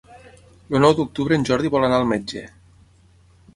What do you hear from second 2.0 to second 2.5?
al metge.